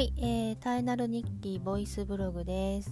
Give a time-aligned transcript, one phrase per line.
[0.00, 2.90] い、えー、タイナル日記ボイスブログです、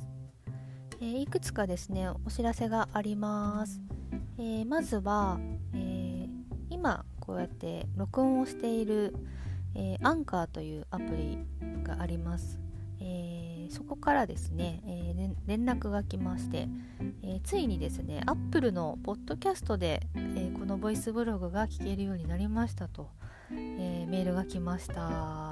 [1.01, 3.81] えーいくつかですねお知らせがあります、
[4.38, 5.40] えーまずは、
[5.74, 6.29] え
[6.69, 9.15] 今こうやって録音をしている、
[9.74, 11.38] えアンカーというアプリ
[11.83, 12.58] があります、
[13.01, 16.69] えそこからですね、え連絡が来まして、
[17.23, 23.09] えついにですねアップルのポッドキャストで、えこのボイスブログが聞けるようになりましたと、
[23.51, 25.48] えメールが来ました。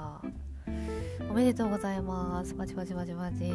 [1.29, 2.53] おめでとうございます。
[2.55, 3.51] パチパチパチパチ。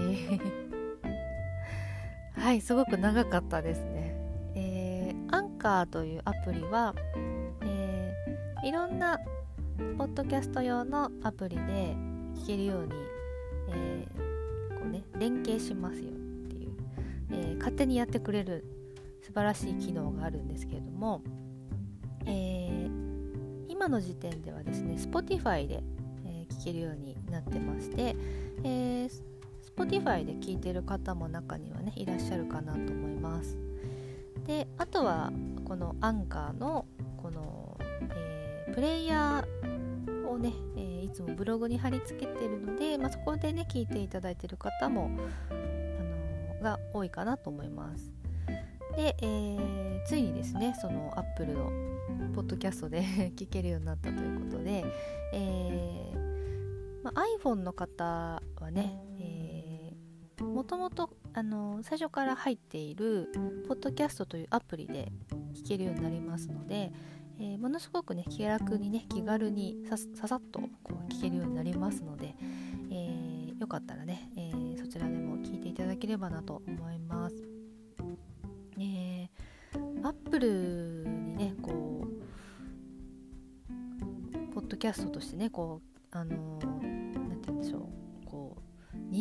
[2.41, 4.15] はい、すごく長かったですね。
[4.55, 6.95] えーアンカーというアプリは、
[7.62, 9.19] えーいろんな
[9.98, 11.97] ポッドキャスト用のアプリで
[12.37, 12.93] 聞けるように、
[13.71, 16.12] えーこうね、連携しますよっ
[16.48, 16.73] ていう、
[17.31, 18.65] えー勝手にやってくれる
[19.23, 21.23] 素晴らしい機能があるんですけれども、
[22.27, 23.12] えー
[23.69, 25.83] 今の時点ではですね Spotify で、
[26.65, 28.16] えー聞けるようになってまして、
[28.64, 29.11] えー
[29.75, 33.56] Spotify で聞いてる方も中にはねいらっしゃるかなと思います。
[34.45, 35.33] であとは
[35.64, 36.84] このアンカーの
[37.17, 37.78] この、
[38.11, 45.11] えープレイヤーをね、えーいつもブログに貼り付けてるので、まあ、そこでね聞いていただいてる方も、
[45.50, 48.12] あのーが多いかなと思います。
[48.97, 51.70] で、えーついにですねそのアップルの
[52.34, 53.03] ポッドキャストで
[53.37, 54.84] 聞けるようになったということで、
[55.33, 56.31] えー
[57.03, 59.83] まあ、iPhone の方はね、えー
[60.42, 63.28] もともとあの最初から入っている
[63.69, 65.12] ポッドキャストというアプリで
[65.55, 66.91] 聞けるようになりますので、
[67.39, 72.34] えーものすごくね気楽にね気軽にさささっとこう聞けるようになりますので、
[72.91, 77.37] えーよかったらね、えーそちらでも聞いていただければなと思います。
[78.78, 82.05] えー、アップルにねこ
[83.70, 86.81] うポッドキャストとしてねこうあのー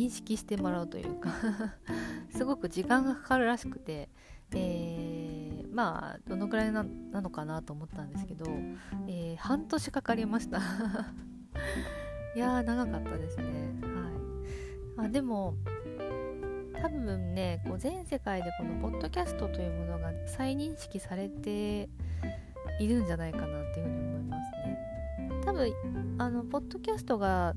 [0.02, 1.30] 認識してもらうというか
[2.30, 4.08] すごく時間がかかるらしくて、
[4.54, 5.42] えー
[5.72, 8.44] まあどのくらいなのかなと思ったんですけど、
[9.08, 10.58] えー半年かかりました。
[12.36, 13.44] いやー長かったですね。
[14.96, 15.06] はい。
[15.06, 15.54] あでも
[16.74, 21.88] 多分ねこう全世界でこのポッドキャストというものが再認識されて
[22.78, 25.42] いるんじゃないかなっていうふうに思いますね。
[25.44, 25.72] 多分
[26.18, 27.54] あのポッドキャストが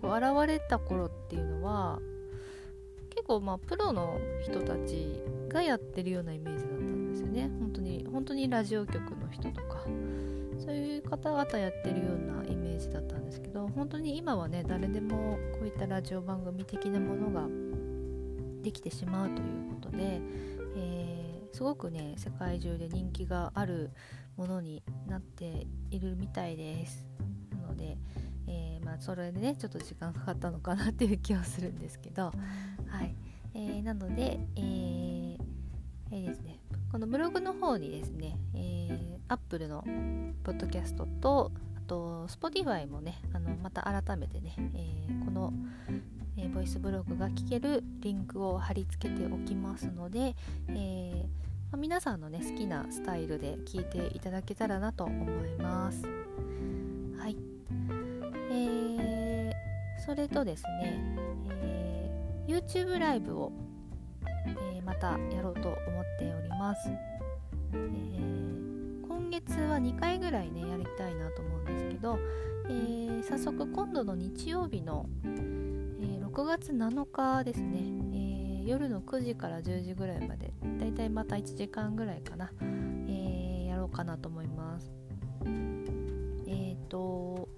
[0.00, 1.98] こう現れた頃っていうのは
[3.10, 7.50] 結構まあプロの人たちがやってるようなイメージだったんですよね。
[7.58, 9.82] 本当に本当にラジオ局の人とか
[10.58, 17.46] そういう方々やってるようなイメージだったんですけど本当に今はね誰でもこういったラジオ番組的なものが
[18.62, 20.20] できてしまうということで、
[20.76, 23.90] えーすごくね世界中で人気がある
[24.36, 27.04] ものになっているみたいです。
[27.50, 27.98] なので、
[29.00, 32.32] それでねちょっと時間かかったのかなっていう気はするんですけど。
[32.88, 33.14] はい、
[33.54, 35.38] えーなので、えー
[36.10, 36.60] えーですね。
[36.90, 39.84] このブログの方にですね、えー、Apple の
[40.42, 45.52] ポッドキャストとあと Spotify もねあのまた改めてね、えーこの、
[46.36, 50.34] えーボイスブログが聞けるリンクを貼り付けておきますので、
[50.68, 51.22] えー
[51.70, 56.02] まあ皆さんのね好きなスタイルで聞いていただけたらなと思います。
[60.08, 60.98] それとですね、
[61.50, 63.52] えー YouTube ライブを、
[64.46, 66.88] えーまたやろうと思っております、
[67.74, 72.18] えー今月は2回ぐらいねやりたいなと思うんですけど、
[72.70, 75.26] えー早速今度の日曜日の、え
[76.24, 82.50] 6月7日ですね、え夜の9時から10時ぐらいまでだいたいまた1時間ぐらいかな、
[83.06, 84.90] えやろうかなと思います。
[86.46, 87.50] えっ、と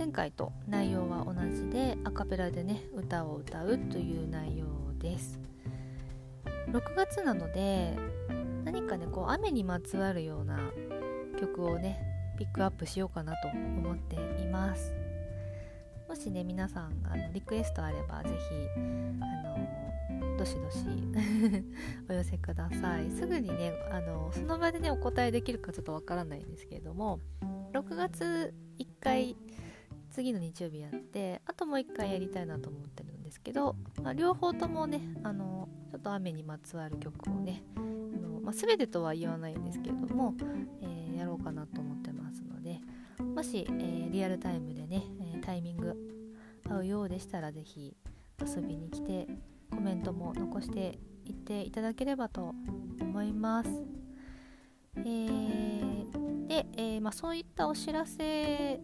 [0.00, 4.64] 前回と内容は同じでアカペラでね歌を歌うという内容
[4.98, 5.38] です。
[6.68, 7.98] 6月なので
[8.64, 10.58] 何かねこう雨にまつわるような
[11.38, 12.00] 曲をね
[12.38, 14.94] ピックアップしようかなと思っています。
[16.08, 18.80] もしね皆さんあのリクエストあればぜひ
[19.20, 20.78] あのどしどし
[22.08, 23.10] お寄せください。
[23.10, 27.20] すぐにねあのその場でねお答えできるかちょっとわからないんですけれども
[27.74, 29.36] 6月1回
[30.10, 40.34] 次の日曜日やってあともう1回やりたいなと思ってるんですけど、まあ、両方ともねあのちょっと雨にまつわる曲をねあの、まあ、全てとは言わないんですけれども、
[40.82, 42.80] えーやろうかなと思ってますので
[43.22, 45.04] もし、えーリアルタイムでね、
[45.42, 45.94] タイミング
[46.68, 47.94] 合うようでしたらぜひ
[48.40, 49.28] 遊びに来て
[49.70, 52.54] コメントも残していっていただければと
[53.00, 53.70] 思います。
[54.96, 56.00] えー
[56.50, 58.80] で、えーまあ、そういったお知らせ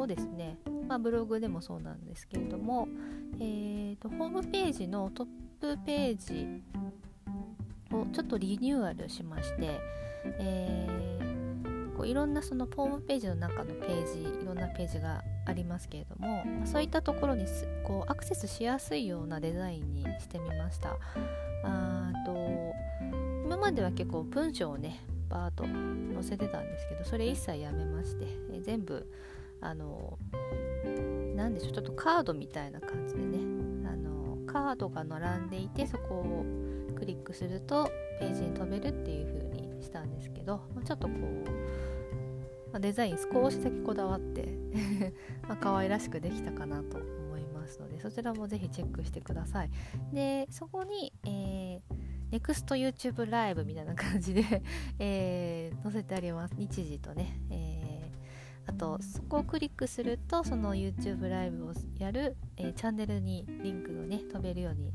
[0.00, 0.58] をですね。
[0.88, 2.88] まあ、ブログでもそうなんですけれども、
[3.40, 5.26] えーと、ホームページのトッ
[5.60, 6.62] プページ
[7.94, 9.80] をちょっとリニューアルしまして、
[10.38, 17.44] えー、こういろんなそのホームページの中のページいろんなページがありますけれども、ま、そういったところに
[17.84, 20.96] こうアクセスしやすいようなデザインにしてみました。
[21.64, 22.74] あと
[23.44, 29.10] 今までは結構文章をねバーッと載せてたんですけどそれ一切やめまして、え全部
[29.60, 30.18] あの
[31.34, 33.38] 何でしょうちょっとカードみたいな感じでね。
[33.88, 36.44] あのカードが並んでいてそこを
[36.96, 44.58] クリックするとページに飛べるっていう風にしたんですけど、ま、ちょっとこう、ま、デザイン少しだけこだわって
[45.46, 49.70] まあ可愛らしくできたかなと思いますのでそちらもぜひチェックしてください。
[50.12, 54.42] でそこに、えー、NEXTYouTube ライブみたいな感じで
[54.98, 56.54] えー、載せてあります。
[56.56, 57.95] 日時とね、えー
[58.66, 64.92] あとそこをクリックするとその YouTube ライブをやる、えー、チャンネルにリンクをね飛べるように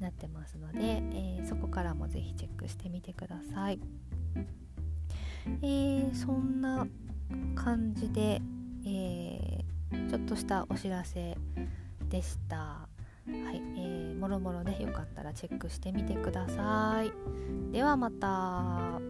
[0.00, 3.80] なってますので、えー、そこからもぜひチェックしてみてください、
[5.62, 6.86] えー、そんな
[7.54, 8.40] 感じで、
[8.86, 9.64] え
[10.08, 11.36] ちょっとしたお知らせ
[12.08, 12.56] でした。
[12.56, 12.88] は
[13.52, 17.12] い、えー、もろもろねよかったらチェックしてみてください。
[17.72, 19.00] ではまた。